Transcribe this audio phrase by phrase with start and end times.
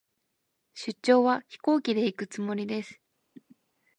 [0.73, 2.99] 出張は、飛行機で行くつもりです。